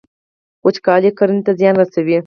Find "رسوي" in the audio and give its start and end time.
1.81-2.17